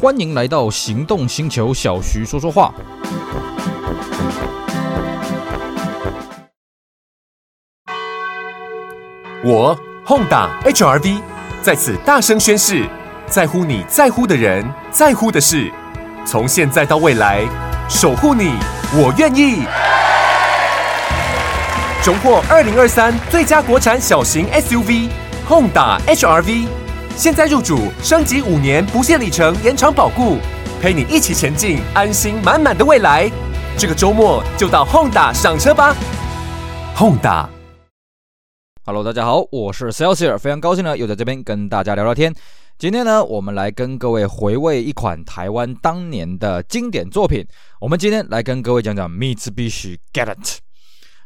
[0.00, 2.72] 欢迎来到行动星球，小徐说说话。
[9.44, 9.76] 我
[10.06, 11.20] Honda HR-V
[11.60, 12.88] 在此大声宣誓，
[13.26, 15.68] 在乎你在乎的人，在乎的事，
[16.24, 17.42] 从现在到未来，
[17.88, 18.52] 守护你，
[18.92, 19.64] 我愿意。
[22.04, 25.08] 荣获二零二三最佳国产小型 SUV
[25.48, 26.68] Honda HR-V。
[27.18, 30.36] 现在入主，升级五年不限里程延长保固，
[30.80, 33.28] 陪你一起前进，安心满满的未来。
[33.76, 35.96] 这个周末就到 Honda 赏车吧
[36.94, 42.32] ！Honda，Hello，大家好，我是 Celsius，非常高兴呢，又在这边跟大家聊聊天。
[42.78, 47.44] 今天呢，我们来跟各位回味一款台湾当年的经典作品。
[47.80, 50.58] 我们今天来跟各位讲讲 Mitsubishi Galant。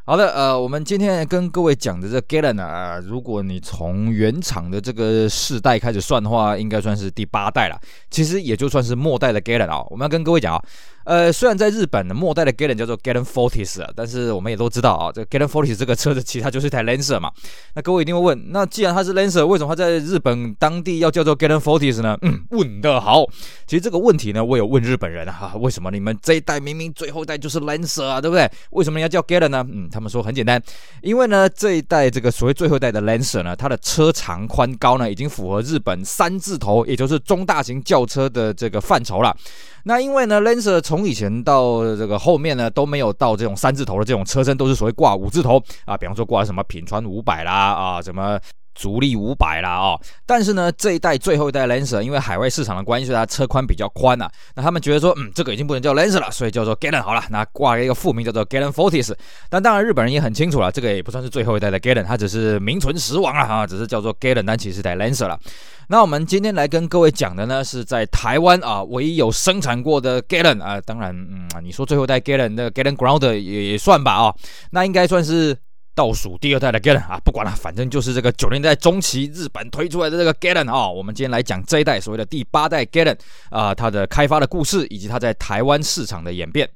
[0.04, 7.80] 好的，呃，我们今天跟各位讲的这 Galen 啊，如果你从原厂的这个世代开始算的话，应该算是第八代了。
[8.10, 9.86] 其实也就算是末代的 Galen 啊。
[9.90, 10.62] 我们要跟各位讲啊。
[11.04, 15.40] 呃，虽然在日本的末代的 g a l e n 叫做 g a l e n Fortis 啊，但是我们也都知道啊，这 g a
[15.40, 17.30] l e n Fortis 这个车子其实它就是一台 Lancer 嘛。
[17.74, 22.16] 那各位一定会问，那既然它是 Lancer，为什么它在日本当地要叫做 g a l e n Fortis 呢？
[22.22, 23.24] 嗯，问得好。
[23.66, 28.50] 其实这个问题呢，我有问日本人啊，为什么你们这一代明明最后一代就是 Lancer 啊，对不对？
[28.70, 29.66] 为什么要叫 g a l e n 呢？
[29.68, 30.62] 嗯，他们说很简单，
[31.02, 39.36] 因为呢这一代这个所谓最后一代的 Lancer 呢，它的车长宽高呢已经符合日本三字头，也就是中大型轿车的这个范畴了。
[39.84, 48.38] 那因为呢，Lancer 从以前到这个后面呢都没有到这种三字头的这种车身，都是所谓挂五字头啊，比方说挂什么品川五百啦啊，什么。
[48.74, 54.32] 足力五百啦哦，但是呢，这一代最后一代 Lancer 因为海外市场的关系，所以它车宽比较宽呐、啊。
[54.56, 57.22] 那他们觉得说，嗯，这个已经不能叫 Lancer 了，所以叫做 Galant 好了。
[57.30, 59.14] 那挂了一个副名叫做 Galant Fortis。
[59.50, 65.38] 但当然，日本人也很清楚了，这个也不算是最后一代的 Galant，它只是名存实亡了啊，只是叫做 Galant，但其实是 Lancer 了。
[65.88, 70.80] 那我们今天来跟各位讲的呢，是在台湾啊唯一有生产过的 Galant 啊。
[70.80, 74.34] 当然，嗯，你说最后一代 Galant 那个 Galant Ground 也也算吧啊，
[74.70, 75.56] 那应该算是。
[75.94, 80.88] 倒数第二代的 Galant 啊，不管了，反正就是这个九零代中期日本推出来的这个 Galant 啊。
[80.88, 83.18] 我们今天来讲这一代所谓的第八代 Galant
[83.50, 86.68] 啊，它的开发的故事以及它在台湾市场的演变。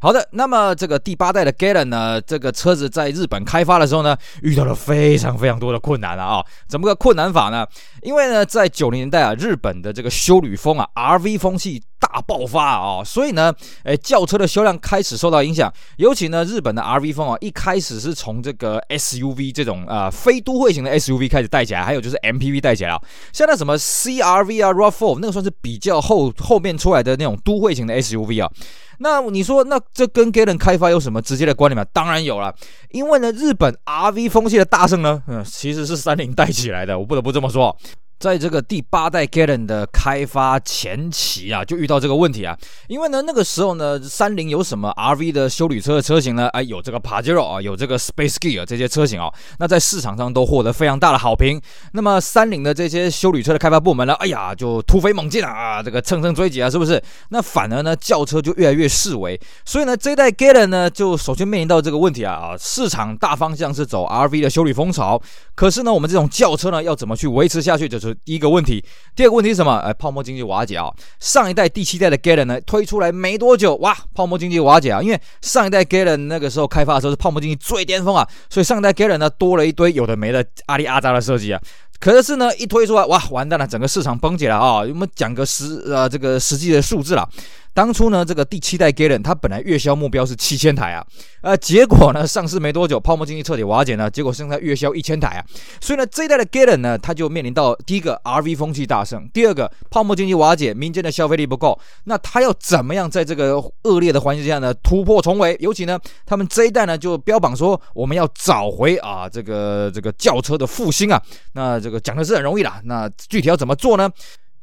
[0.00, 6.44] 好的，那么这个第八代的 Galant 呢，这个车子在日本开发的时候呢，遇到了非常非常多的困难了啊。
[6.66, 7.66] 怎么个困难法呢？
[8.02, 11.82] 因为呢，在九零年代啊，日本的这个休旅风啊，RV 风气。
[11.98, 13.02] 大爆发啊！
[13.04, 13.52] 所以呢，
[13.84, 15.72] 诶，轿车的销量开始受到影响。
[15.96, 23.00] 尤其呢，日本的 RV 风啊，一开始是从这个 SUV 这种啊、呃、非都会型的 SUV 开始带起来，还有就是 MPV 带起来啊。
[23.32, 28.50] 像那什么 CRV 啊、RAV4 那个算是比较后后面出来的那种都会型的 SUV 啊。
[28.98, 31.84] 那你说，那这跟 Galen 开发有什么直接的关联吗？
[31.92, 32.54] 当然有了，
[32.90, 36.96] 因为呢，日本 RV 风气的大盛呢，嗯，其实是三菱带起来的。
[36.98, 37.76] 我不得不这么说。
[38.24, 42.56] 在这个第八代 Galant 的开发前期啊，就遇到这个问题啊。
[42.88, 46.48] 因为呢，那个时候呢，三菱有什么 RV 的修理车的车型呢？
[46.48, 51.60] 哎，有这个 Pajero 啊，有这个 Space Gear 这些车型啊，那在市场上都获得非常大的好评。
[51.92, 56.98] 那么三菱的这些修理车的开发部门呢，哎呀，就突飞猛进啊，这个乘胜追击啊，是不是？
[57.28, 59.38] 那反而呢，轿车就越来越式微。
[59.66, 65.20] 所以呢，这一代 Galant 呢，就首先面临到这个问题啊啊，市场大方向是走 RV 的修理风潮，
[65.54, 67.86] 可是呢，我们这种轿车呢，要怎么去维持下去？
[67.86, 68.84] 就是第一个问题，
[69.16, 69.76] 第二个问题是什么？
[69.78, 70.92] 哎，泡沫经济瓦解啊！
[71.20, 75.02] 上一代第七代的 g a l e n 呢，推出来没多久，哇，泡沫经济瓦解啊！
[75.02, 81.60] 因为上一代 g a l e n 那个时候开发的时候是泡沫经济最巅峰啊，所以上一代 g a l e n 呢多了一堆有的没的阿里阿扎的设计啊。
[82.00, 84.80] 可是呢，一推出来，哇，完蛋了，整个市场崩解了啊！
[84.80, 87.26] 我们讲个实呃这个实际的数字了。
[87.74, 91.04] 当初呢，这个第七代 Galant 它本来月销目标是七千台啊，
[91.42, 95.44] 呃，结果呢上市没多久，泡沫经济彻底瓦解呢，结果现在月销一千台啊，
[95.80, 105.56] 所以呢这一代的 Galant 呢，它就面临到第一个 RV 风气大盛，第二个泡沫经济瓦解，民间的消费力不够，那它要怎么样在这个恶劣的环境下呢突破重围？
[105.58, 111.20] 尤其呢，他们这一代呢就标榜说我们要找回啊这个这个轿车的复兴啊，
[111.54, 114.08] 那这个讲的是很容易啦，那具体要怎么做呢？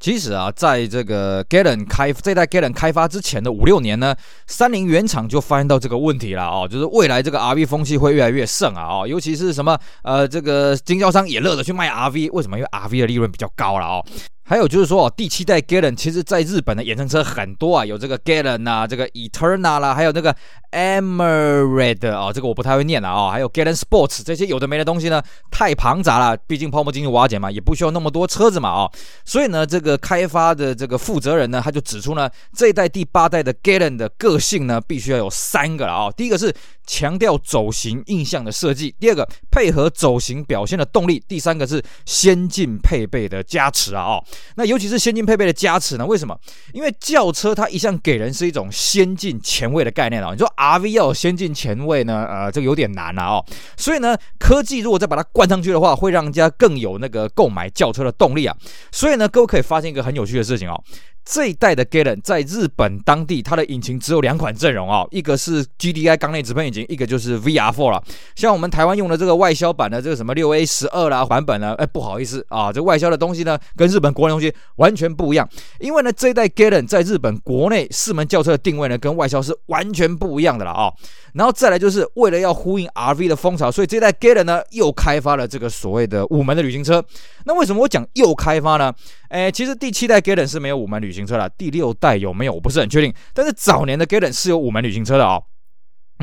[0.02, 4.16] 其实啊，在这个 Galant 开这代 Galant 开发之前的五六年呢，
[4.48, 12.58] 三菱原厂就发现到这个问题了哦，就是未来这个 RV 风气会越来越盛啊哦，尤其是什么呃，这个经销商也乐得去卖 RV，为什么？
[12.58, 14.04] 因为 RV 的利润比较高了哦。
[14.44, 20.36] 还有就是说哦，第七代 Galant 其实在日本的衍生车很多啊，有这个 Galant 啊，这个 Eterna 啦，还有那个
[20.72, 25.22] Emerald 啊，这个我不太会念了啊，还有 Galen Sports 这些有的没的东西呢，
[25.52, 28.92] 太庞杂了，毕竟泡沫经济瓦解嘛，也不需要那么多车子嘛啊，
[29.26, 36.54] 所以呢，这个开发的这个负责人呢，他就指出呢，这一代第八代的 Galen 的个性呢，必须要有三个了啊，第一个是
[36.88, 44.24] 强调走形印象的设计，第二个配合走形表现的动力，第三个是先进配备的加持啊啊，
[44.56, 46.38] 那尤其是先进配备的加持呢，为什么？
[46.72, 50.50] 因为轿车它一向给人是一种先进前卫的概念啊，你说。
[50.62, 53.46] RV 要有先进前卫呢，呃，这个有点难了哦。
[53.76, 58.56] 所以呢，科技如果再把它灌上去的话，会让人家更有那个购买轿车的动力啊。
[58.92, 60.84] 所以呢，各位可以发现一个很有趣的事情哦。
[61.24, 68.04] 这一代的 Galen 在日本当地，它的引擎只有两款阵容啊，一个是 GDI 缸内直喷引擎，一个就是 VR4 了。
[68.36, 75.48] 像我们台湾用的这个外销版的这个什么六 A 十二啦版本呢，哎，不好意思啊，这外销的东西呢，跟日本国内东西完全不一样。
[75.80, 80.92] 因为呢，这一代 Galen 在日本国内四门轿车的定位呢，跟外销是完全不一样的了啊。
[81.34, 87.04] 然后再来就是为了要呼应 RV 的风潮，所以这一代 Galen 呢又开发了这个所谓的五门的旅行车。
[87.46, 88.94] 那为什么我讲又开发呢？
[89.30, 92.54] 哎，其实第七代 Galen 是没有五门旅旅行车了，第六代有没有？
[92.54, 93.14] 我不是很确定。
[93.34, 95.44] 但是早年的 Galen 是有五门旅行车的、哦。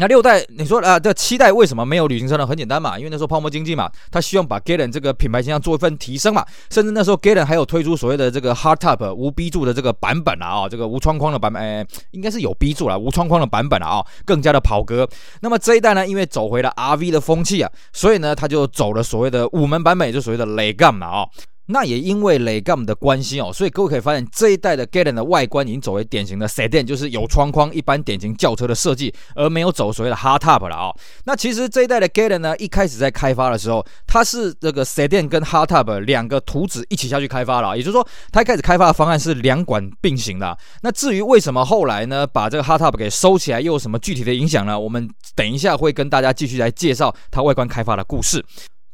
[0.00, 2.46] 那六代，你说啊，这七代为什么没有旅行车呢？
[2.46, 6.46] 很简单嘛，因为那时候泡沫经济嘛，他希望把 Galen 这个品牌形象做一份提升嘛。
[6.70, 15.08] 甚至那时候 Galen 还有推出所谓的这个 Hardtop 无 B 柱的这个版本啊，啊，这个无窗框的版本，哎，应该是有 B 柱了，无窗框的版本啊，更加的跑格。
[15.40, 21.26] 那么这一代呢，因为走回了 RV 的风气啊，所以呢，他就走了所谓的五门版本，也就所谓的 Legam 嘛啊。
[21.68, 30.96] 那也因为雷 gam 的关系哦，所以各位可以发现这一代的 Galen 的外观已经走为典型的 Sedan，就是有窗框、一般典型轿车的设计，而没有走所谓的 Hardtop 了啊、哦。
[31.24, 40.56] 那其实这一代的 Galen 呢，一开始在开发的时候，它是这个 Sedan 跟 Hardtop 两个图纸一起下去开发了，也就是说，它一开始开发的方案是两管并行的。
[40.82, 44.78] 那至于为什么后来呢，把这个 Hardtop 给收起来，又有什么具体的影响呢？
[44.80, 48.42] 我们等一下会跟大家继续来介绍它外观开发的故事。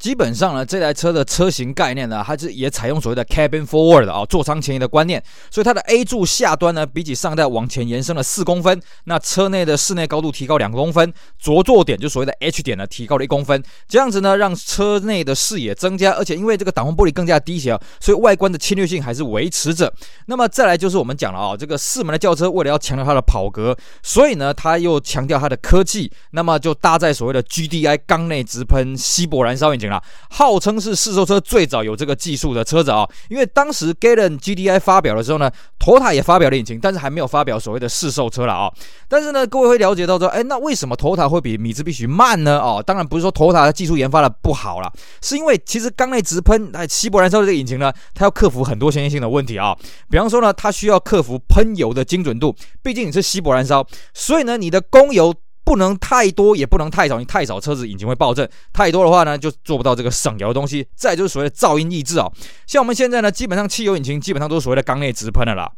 [0.04, 19.90] 基本上呢，这台车的车型概念呢，它是也采用所谓的 cabin forward 啊，座舱前移的观念，所以它的 A 柱下端呢，比起上代往前延伸了四公分，那车内的室内高度提高两公分，着座点就所谓的 H 点呢，提高了一公分，这样子呢，让车内的视野增加，而且因为这个挡风玻璃更加低斜，所以外观的侵略性还是维持着。
[20.26, 29.93] 那么再来就是我们讲了啊，这个四门的轿车为了要强调它的跑格，所以呢，它又强调它的科技，那么就搭载所谓的 GDI 缸内直喷稀薄燃烧引擎。
[30.30, 38.72] 号称是试售车最早有这个技术的车子啊，因为当时 Galen GDI 发表的时候呢途达也发表了引擎，但是还没有发表所谓的试售车了啊。
[39.08, 42.58] 但是呢，各位会了解到说，哎，那为什么途达会比米兹必须慢呢？
[42.58, 44.92] 哦，当然不是说 Toyota 技术研发的不好了，
[45.22, 49.76] 是因为其实缸内直喷哎稀薄燃烧的这个引擎呢，它要克服很多先天性的问题啊。
[50.10, 55.34] 比方说呢，它需要克服喷油的精准度，毕竟你是稀薄燃烧，所以呢，你的供油。
[55.64, 57.18] 不能太多，也不能太少。
[57.18, 60.86] 你太少，车子引擎会爆震；太多的话呢，就做不到这个省油的东西。
[60.94, 62.30] 再就是所谓的噪音抑制啊，
[62.66, 65.70] 像我们现在呢，基本上汽油引擎基本上都是所谓的缸内直喷的啦。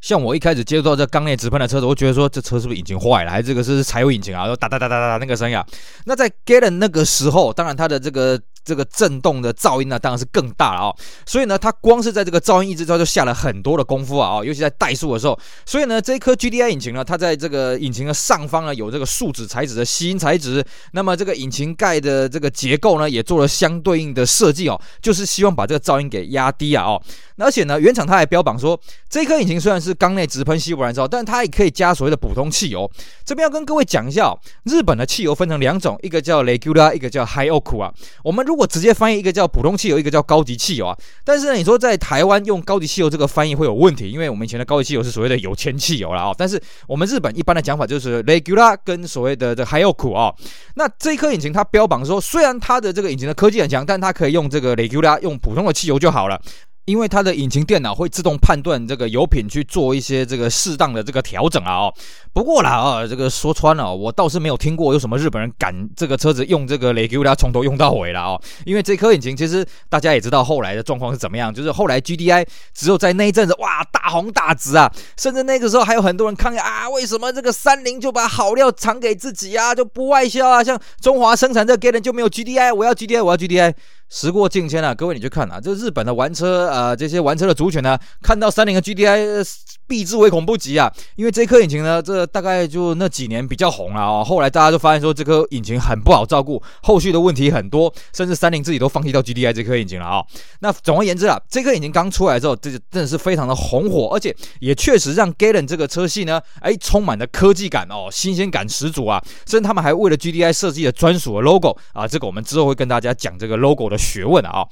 [0.00, 4.46] 像我一开始接触到这缸内直喷的车子，我觉得说这车是不是引擎坏了，还是这个是柴油引擎啊？
[4.56, 5.66] 哒哒哒哒哒那个声音啊。
[6.06, 8.40] 那在 Galen 那个时候，当然它的这个。
[8.64, 10.96] 这个震动的噪音呢，当然是更大了啊、哦！
[11.26, 14.42] 所以呢，它光是在这个噪音抑制上就下了很多的功夫啊！
[14.44, 15.38] 尤其在怠速的时候。
[15.66, 20.64] 所以呢，这一颗 GDI 引擎呢，它在这个引擎的上方呢，有这个树脂材质的吸音材质。
[20.92, 26.84] 那么这个引擎盖的这个结构呢，也做了相对应的设计哦，就是希望把这个噪音给压低啊！
[26.84, 27.02] 哦，
[27.38, 28.78] 而且呢，原厂它还标榜说，
[29.08, 32.90] 这颗引擎虽然是缸内直喷稀薄燃烧，但它也可以加所谓的普通汽油。
[33.24, 37.92] 这边要跟各位讲一下哦，日本的汽油分成两种，一个叫 Regular，一个叫 Hi-Oku 啊。
[38.22, 40.94] 我们如果直接翻译一个叫普通汽油，一个叫高级汽油啊。
[41.24, 46.34] 但是呢，你说在台湾用高级汽油这个翻译会有问题，因为我们以前的高级汽油是所谓的有钱汽油了啊。
[46.36, 50.30] 但是我们日本一般的讲法就是 regular 跟所谓的这 Hi-Oku 啊。
[50.74, 56.38] 那这一颗引擎它标榜说，虽然它的这个引擎的科技很强，但它可以用这个 regular 用普通的汽油就好了。
[56.84, 61.94] 因为它的引擎电脑会自动判断这个油品去做一些这个适当的这个调整啊哦。
[62.32, 68.40] 不过啦啊，这个说穿了，我倒是没有听过有什么日本人敢这个车子用这个雷给它从头用到尾了哦。
[68.64, 80.64] 因为这颗引擎其实大家也知道后来的状况是怎么样，就是后来 GDI 只有在那一阵子哇大红大紫啊，甚至那个时候还有很多人抗议啊，为什么这个三菱就把好料藏给自己啊，就不外销啊？
[80.64, 83.74] 像中华生产这个 Galen 就没有 GDI，我要 GDI，我要 GDI。
[84.12, 89.42] 时过境迁啊，各位你去看啊，这日本的玩车呃，这些玩车的族群呢，看到三菱的 GDI，
[89.86, 90.92] 避之唯恐不及啊。
[91.16, 94.22] 因为这颗引擎呢，这大概就那几年比较红了哦。
[94.22, 100.26] 后来大家就发现说，这颗引擎很不好照顾，后续的问题很多，甚至三菱自己都放弃掉 GDI 这颗引擎了啊、哦。
[100.60, 109.18] 那总而言之啊，这颗引擎刚出来之后，这就真的是非常的红火，而且也确实让 Galant 这个车系呢，哎，充满了科技感哦，新鲜感十足啊。
[109.46, 114.66] 甚至他们还为了 GDI 设计了专属的 logo 啊，这个我们之后会跟大家讲这个 logo 的学问的啊。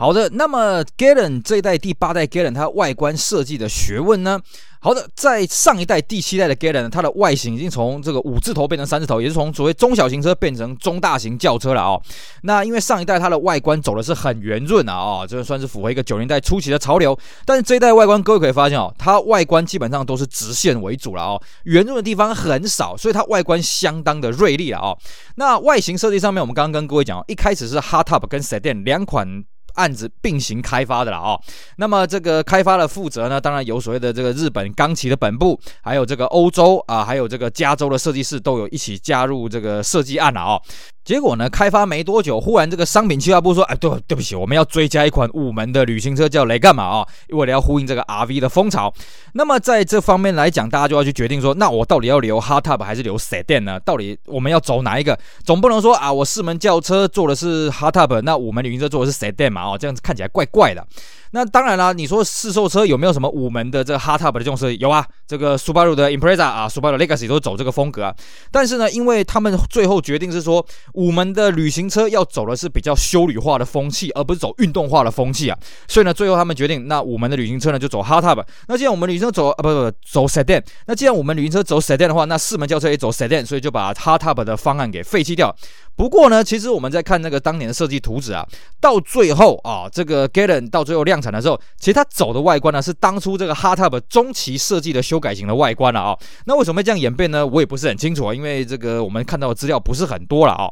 [0.00, 4.40] 好的，那么 Galant 这一代第八代 Galant 它外观设计的学问呢？
[4.78, 12.00] 好的，在上一代第七代的 Galant 它的外形已经从这个五字头变成三字头，也是从所谓中小型车变成中大型轿车了哦。
[12.42, 17.18] 那因为上一代它的外观走的是很圆润啊，哦，这算是符合一个九零代初期的潮流。
[17.44, 24.96] 但是这一代外观，各位可以发现哦，它外观基本上都是直线为主了哦，圆润的地方很少，所以它外观相当的锐利了哦。
[25.34, 29.42] 那外形设计上面，我们刚刚跟各位讲哦，一开始是 Hardtop 跟 Sedan 两款。
[29.78, 31.40] 案子并行开发的了哦，
[31.76, 40.60] 那么这个开发的负责呢，当然有所谓的这个日本钢企的本部，还有这个欧洲啊，还有这个加州的设计师都有一起加入这个设计案了哦。
[41.04, 47.06] 结果呢，开发没多久，忽然这个商品企划部说：“哎，对，对不起，我们要追加一款五门的旅行车，叫雷干嘛啊？
[47.30, 48.92] 为了要呼应这个 RV 的风潮。
[49.32, 53.80] 那么在这方面来讲，大家就要去决定说，那我到底要留 Hardtop 还是留 Sedan 呢？
[53.80, 55.18] 到底我们要走哪一个？
[55.46, 59.67] 总不能说啊，我四门轿车做的是 Hardtop，那五门旅行车做的是 Sedan 嘛？
[59.68, 60.84] 哦，这样子看起来怪怪的。”
[61.32, 64.78] 那当然啦，你说市售车有没有什么五门的这个 hardtop 的这种设计？
[64.78, 68.14] 有啊，这个 Subaru 的 Impreza 啊，Subaru Legacy 都走这个风格啊。
[68.50, 75.58] 但是呢，因为他们最后决定是说，五门的旅行车要走的是比较休旅化的风气，而不是走运动化的风气啊。
[75.86, 78.42] 所以呢，最后他们决定，那五门的旅行车呢就走 hardtop。
[78.66, 80.62] 那既然我们旅行车走啊，不不不，走 Sedan。
[80.86, 85.54] 那既然我们旅行车走 Sedan 的话，那四门轿车也走 Sedan，所以就把 hardtop 的方案给废弃掉。
[85.98, 88.46] 不过呢，其实我们在看那个当年的设计图纸啊，
[88.80, 96.16] 到最后啊，这个 Galen 到最后量产的时候，其实它走的外观呢是当初这个 Hot Tub 中期设计的修改型的外观了啊。
[96.46, 97.44] 那为什么会这样演变呢？
[97.44, 100.70] 我也不是很清楚啊，因为这个我们看到的资料不是很多了啊。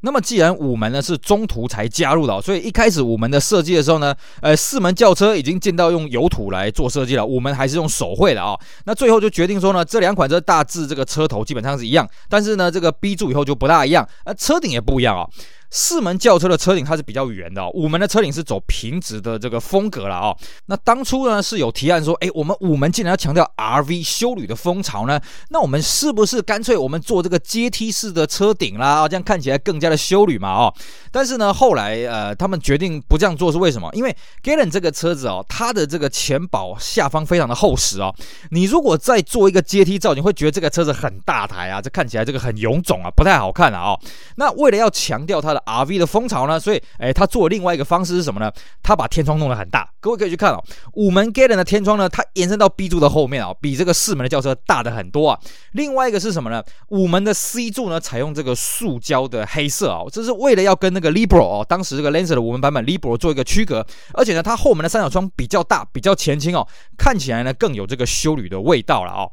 [0.00, 8.56] 那么既然五门呢是中途才加入的，所以一开始五门的设计的时候呢，呃，四门轿车已经见到用油土来做设计了，五门还是用手绘的啊。
[8.84, 15.26] 那最后就决定说呢，这两款车大致这个车头基本上是一样，但是呢，这个 B 柱以后就不大一样，呃，车顶也不一样啊。
[15.70, 20.36] 四门轿车的车顶它是比较圆的哦，五门的车顶是走平直的这个风格了哦。
[20.66, 25.20] 那当初呢是有提案说，哎，我们五门竟然要强调 RV 修旅的风潮呢，
[25.50, 29.06] 那我们是不是干脆我们做这个阶梯式的车顶啦？
[29.08, 30.74] 这样看起来更加的修旅嘛哦。
[31.10, 33.90] 但是呢，后来呃，他们决定不这样做是为什么？
[33.92, 38.14] 因为 Galant 这个车子哦，它的这个前保下方非常的厚实哦。
[38.50, 44.00] 你如果再做一个阶梯造型，会觉得这个车子很大台啊，这看起来这个很臃肿啊，不太好看啊哦。
[44.36, 48.52] 那为了要强调它的 RV 的风潮呢，所以，哎，他做另外一个方式是什么呢？
[48.82, 50.62] 他把天窗弄得很大，各位可以去看哦。
[50.94, 55.38] 五门 Galant 的天窗呢，它延伸到 B 柱的后面啊，比这个四门的轿车大的很多啊。
[55.72, 56.62] 另外一个是什么呢？
[56.88, 69.30] 五门的 C 柱呢，采用这个塑胶的黑色啊，这是为了要跟那个 Libro 哦，当时这个 Lancer 的五门版本 Libro 做一个区隔，而且呢，它后门的三角窗比较大，比较前倾哦，看起来呢更有这个修旅的味道了哦。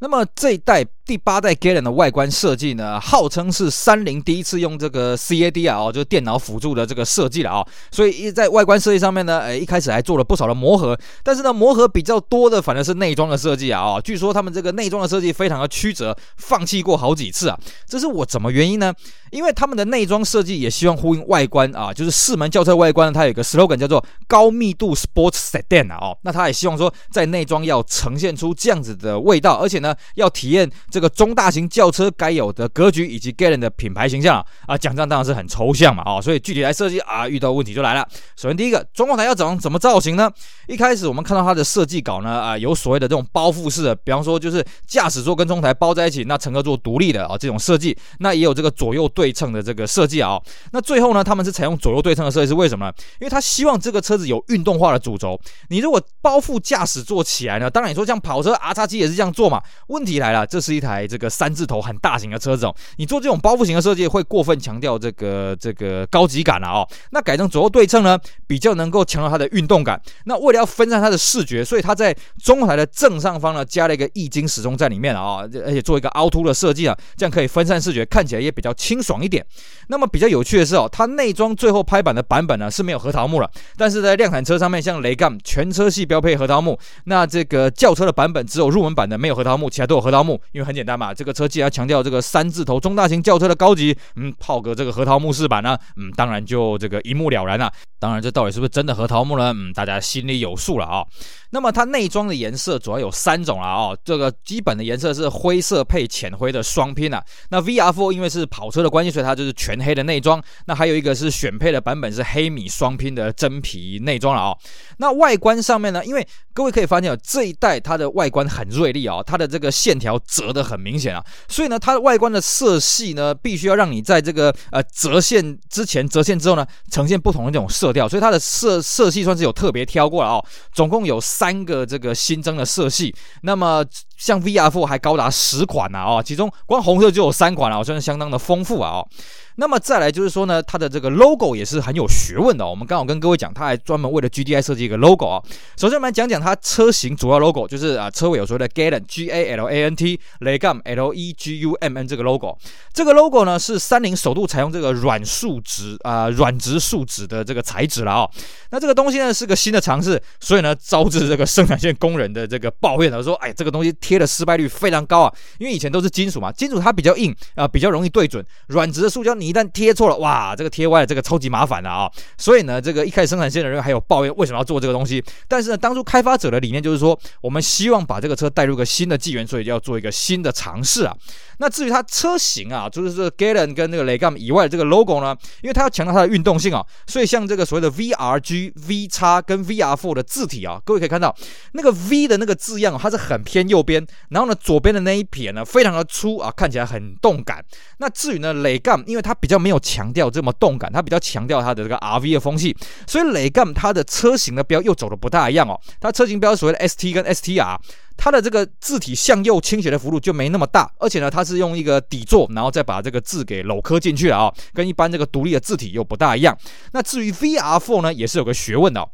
[0.00, 0.84] 那么这一代。
[1.06, 18.94] 第八代 Galen 的外观设计呢，号称是三菱第一次用这个 CAD 啊，哦，就是电脑辅助的这个设计了啊，所以在外观设计上面呢，诶，一开始还做了不少的磨合，但是呢，磨合比较多的反而是内装的设计啊，哦，据说他们这个内装的设计非常的曲折，放弃过好几次啊，这是我怎么原因呢？
[19.30, 30.70] 因为他们的内装设计也希望呼应外观啊，就是四门轿车外观呢，它有一个 slogan 叫做高密度 Sports Sedan 啊，哦，那他也希望说在内装要呈现出这样子的味道，而且呢，要体验。
[30.94, 38.06] 这个中大型轿车该有的格局以及 Galant 的品牌形象啊，讲这样当然是很抽象嘛啊，所以具体来设计啊，遇到问题就来了。
[38.36, 40.30] 首先第一个，中控台要怎么怎么造型呢？
[40.68, 50.40] 一开始我们看到它的设计稿呢啊，有所谓的这种包覆式的，比方说就是驾驶座跟中台包在一起，那乘客座独立的啊这种设计，那也有这个左右对称的这个设计啊。
[50.70, 52.92] 那最后呢，他们是采用左右对称的设计是为什么呢？
[53.20, 55.36] 因为他希望这个车子有运动化的主轴。
[55.70, 59.60] 你如果包覆驾驶座起来呢，当然你说像跑车 R 叉七也是这样做嘛。
[59.88, 66.86] 问题来了，这是一台这个三字头很大型的车子哦，你做这种包覆型的设计会过分强调这个这个高级感了哦。
[67.10, 70.00] 那改成左右对称呢，比较能够强调它的运动感。
[70.26, 79.44] 那为了要分散它的视觉，所以它在中台的正上方呢加了一个液晶时钟在里面啊，而且做一个凹凸的设计啊，这样可以分散视觉，看起来也比较清爽一点。
[79.88, 97.72] 那么比较有趣的是哦，它内装最后拍板的版本呢是没有核桃木了，但是在量产车上面，像雷干全车系标配核桃木，那这个轿车的版本只有入门版的没有核桃木，其他都有核桃木，因为很很简单嘛，这个车既然强调这个三字头中大型轿车的高级，嗯，套个这个核桃木饰板呢，嗯，当然就这个一目了然了。
[98.00, 99.52] 当然，这到底是不是真的核桃木呢？
[99.54, 101.06] 嗯，大家心里有数了啊。
[101.54, 107.22] 那么它内装的颜色主要有三种了哦，这个基本的颜色是灰色配浅灰的双拼啊。
[107.50, 110.42] 那 VR4 因为是跑车的关系，所以它就是全黑的内装。
[110.66, 114.58] 那还有一个是选配的版本是黑米双拼的真皮内装了哦。
[114.96, 133.84] 那外观上面呢，因为各位可以发现啊，这一代它的外观很锐利啊，它的这个线条折得很明显啊，所以呢，它的外观的色系呢，必须要让你在这个呃折线之前、折线之后呢，呈现不同的这种色调，所以它的色色系算是有特别挑过了哦，总共有三三个这个新增的色系，那么
[134.16, 139.08] 像 VR4 还高达十款呢啊，其中光红色就有三款了，算是相当的丰富啊哦。
[139.56, 142.66] 那么再来就是说呢，它的这个 logo 也是很有学问的。
[142.66, 145.40] 我们刚好跟各位讲，它还专门为了 GDI 设计一个 logo 啊。
[145.76, 152.08] 首先我们来讲讲它车型主要 logo，就是啊车尾有所谓的 Galant G A L A N T Legum L E G U M N
[152.08, 152.58] 这个 logo。
[152.92, 158.30] 这个 logo 呢是三菱首度采用这个软树脂啊软质树脂的这个材质了啊。
[158.70, 172.10] 那这个东西呢是个新的尝试，所以呢招致这个生产线工人的这个抱怨，呢说：“哎，这个东西贴的失败率非常高啊，因为以前都是金属嘛，金属它比较硬啊，比较容易对准，软质的塑胶你一旦贴错了，哇，这个贴歪了，这个超级麻烦的啊！
[172.36, 175.24] 所以呢，这个一开始生产线的人还有抱怨为什么要做这个东西。
[175.48, 181.16] 但是呢，当初开发者的理念就是说，我们希望把这个车带入一个新的纪元，所以就要做一个新的尝试啊。
[181.58, 191.34] 那至于它车型啊，就是这个 Galant 跟那个雷 Gumb 以外的这个 logo 呢，因为它要强调它的运动性啊，所以像这个所谓的 VRG、VX 跟 VR4 的字体啊，各位可以看到
[191.72, 197.64] 那个 V 的那个字样，它是很偏右边，边然后呢，左边的那一撇呢，非常的粗啊，看起来很动感。
[197.98, 207.78] 那至于呢，Legum，因为它比较没有强调这么动感，它比较强调它的这个 RV 的风气，所以 Legum 它的车型的标又走的不大一样哦，它车型标所谓的 ST 跟 STR。
[208.16, 216.56] 它的这个字体向右倾斜的幅度就没那么大，而且呢，它是用一个底座，然后再把这个字给镂刻进去了啊、哦，跟一般这个独立的字体又不大一样。
[216.92, 219.08] 那至于 VR4 呢，也是有个学问的、哦。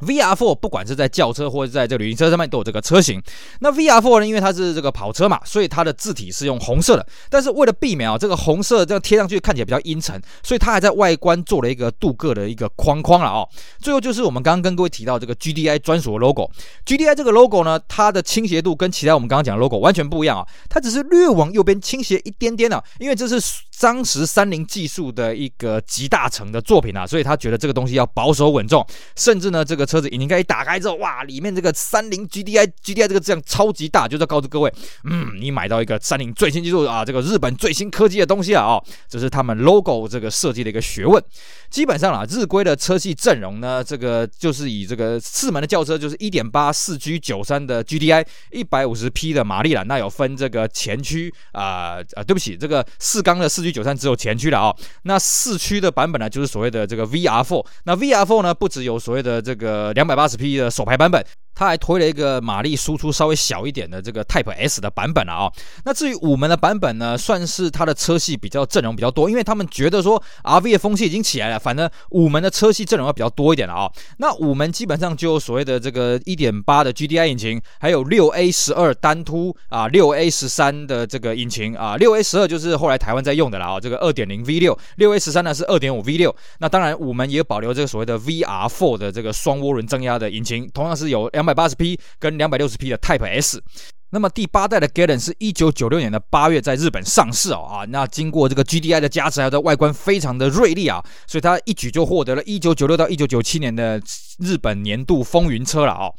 [0.00, 3.20] VR4 不管是在轿车或者在这个旅行车上面都有这个车型。
[3.60, 7.06] 那 VR4 呢，因为它是这个跑车嘛，所以它的字体是用红色的。
[7.28, 13.48] 但是为了避免啊这个红色这样贴上去看起来比较阴沉，所以它还在外观做了一个镀铬的一个框框了哦。
[13.80, 16.48] 最后就是我们刚刚跟各位提到这个 GDI 专属的 logo。
[16.86, 23.40] GDI 这个 logo 呢，它的倾斜度跟其他我们刚刚讲的 logo 完全不一样啊，它只是略往右边倾斜一点点啊，因为这是
[23.80, 28.86] 当时三菱技术的一个集大成的作品啊，所以他觉得这个东西要保守稳重，
[29.16, 29.87] 甚至呢这个。
[29.88, 34.70] 车子引擎盖一打开之后，哇，里面这个三菱 GDI GDI 这个这样超级大，就是告诉各位，
[35.04, 41.22] 嗯，你买到一个三菱最新技术啊，这个日本最新科技的东西啊，哦，这是他们 logo 这个设计的一个学问。
[41.70, 59.77] 基本上啊，日规的车系阵容呢，这个就是以这个四门的轿车，就是一点八四 G 九三的 GDI，一百五十匹的马力了，那有分这个前驱啊啊，对不起，这个四缸的四 G 九三只有前驱了啊，那四驱的版本呢，就是所谓的这个 VR4，那 VR4 呢，不只有所谓的这个。
[59.78, 61.24] 呃，两百八十匹的手排版本。
[61.58, 65.52] 它还推了一个马力输出稍微小一点的这个 Type S 的版本了啊、哦。
[65.84, 73.92] 那至于五门的版本呢，算是它的车系比较阵容比较多，因为他们觉得说 RV 的风气已经起来了，反正五门的车系阵容要比较多一点了啊、哦。
[74.18, 83.80] 那五门基本上就所谓的这个一点八的 GDI 引擎，还有六 A 十二单凸啊，六 A 十三的这个引擎啊，六 A 十二就是后来台湾在用的了啊、哦。
[83.80, 86.34] 这个二点零 V 六，六 A 十三呢是二点五 V 六。
[86.60, 93.62] 那当然五门也保留这个所谓的 V R Four 的这个双涡轮增压的引擎，同样是有两百八十匹跟两百六十匹的 Type S，
[94.10, 104.00] 那么第八代的 Galant 是一九九六年的八月在日本上市哦啊，那经过这个 GDI 的加持，还有它外观非常的锐利啊，所以它一举就获得了一九九六到一九九七年的
[104.38, 106.12] 日本年度风云车了啊。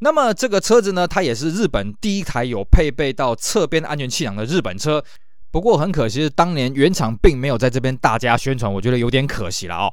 [0.00, 5.02] 那么这个车子呢，它也是日本第一台有配备到侧边安全气囊的日本车，
[5.50, 9.90] 不过很可惜当年原厂并没有在这边大加宣传，我觉得有点可惜了啊。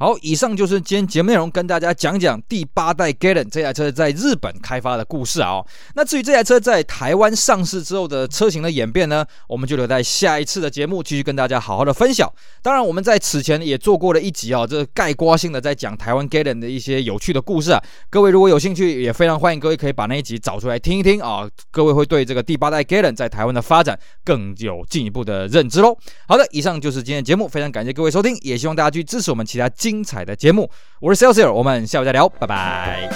[0.00, 5.66] 好，以上就是今天节目内容，跟大家讲讲第八代 Galant 这台车在日本开发的故事啊、哦。
[5.94, 12.26] 那至于这台车在台湾上市之后的车型的演变呢，我们就留在下一次的节目继续跟大家好好的分享。
[12.62, 17.82] 当然，我们在此前也做过了一集啊、哦，这概括性的在讲台湾 Galant 的一些有趣的故事啊。
[18.08, 21.46] 各位如果有兴趣，也非常欢迎各位可以把那一集找出来听一听啊。
[21.70, 25.94] 各位会对这个第八代 Galant 在台湾的发展更有进一步的认知喽。
[26.26, 33.10] 好的，以上就是今天的节目，非常感谢各位收听，也希望大家去支持我们其他精精彩的节目，我是 Celsius，我们下回再聊，拜拜。